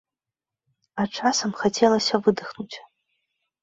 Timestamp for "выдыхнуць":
2.25-2.75